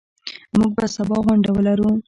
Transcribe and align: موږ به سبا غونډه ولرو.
موږ 0.57 0.71
به 0.77 0.85
سبا 0.95 1.17
غونډه 1.25 1.49
ولرو. 1.53 1.89